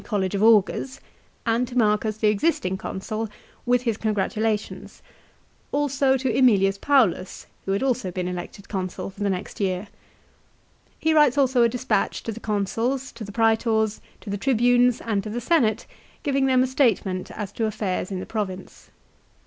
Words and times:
101 0.03 0.09
College 0.09 0.33
of 0.33 0.41
Augurs, 0.41 0.99
and 1.45 1.67
to 1.67 1.77
Marcus 1.77 2.17
the 2.17 2.27
existing 2.27 2.75
Consul 2.75 3.29
with 3.67 3.83
his 3.83 3.97
congratulations; 3.97 5.03
also 5.71 6.17
to 6.17 6.33
^Emilius 6.33 6.81
Paulus, 6.81 7.45
who 7.65 7.71
had 7.71 7.83
also 7.83 8.09
been 8.09 8.27
elected 8.27 8.67
Consul 8.67 9.11
for 9.11 9.21
the 9.21 9.29
next 9.29 9.59
year. 9.59 9.89
He 10.97 11.13
writes 11.13 11.37
also 11.37 11.61
a 11.61 11.69
despatch 11.69 12.23
to 12.23 12.31
the 12.31 12.39
Consuls, 12.39 13.11
to 13.11 13.23
the 13.23 13.31
Prsetors, 13.31 13.99
to 14.21 14.31
the 14.31 14.39
Tribunes, 14.39 15.01
and 15.01 15.21
to 15.21 15.29
the 15.29 15.39
Senate, 15.39 15.85
giving 16.23 16.47
them 16.47 16.63
a 16.63 16.67
statement 16.67 17.29
as 17.29 17.51
to 17.51 17.67
affairs 17.67 18.09
in 18.09 18.19
the 18.19 18.25
Province. 18.25 18.89